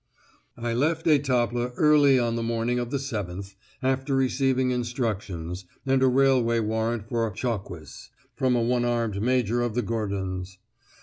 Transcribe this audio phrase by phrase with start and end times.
[0.57, 3.53] I left Étaples early on the morning of the 7th,
[3.83, 9.75] after receiving instructions, and a railway warrant for "Chocques," from a one armed major of
[9.75, 10.57] the Gordons.